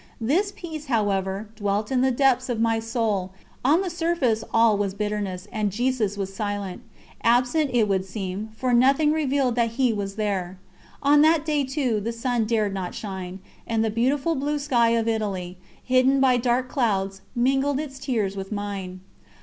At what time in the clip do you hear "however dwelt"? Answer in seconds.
0.87-1.91